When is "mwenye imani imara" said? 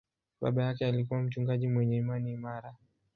1.67-2.75